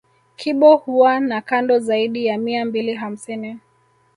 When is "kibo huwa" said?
0.35-1.19